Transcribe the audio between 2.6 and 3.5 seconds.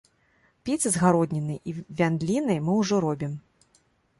мы ўжо робім.